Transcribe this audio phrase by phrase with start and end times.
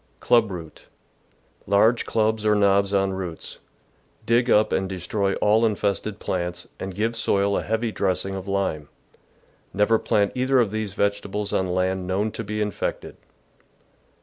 [0.19, 0.87] Club Root.—
[1.67, 3.59] Large clubs or knobs on roots.
[4.25, 8.89] Dig up and destroy all infested plants, and give soil a heavy^ dressing of lime.
[9.75, 13.15] Never plant either of these vegetables on land known to be infected.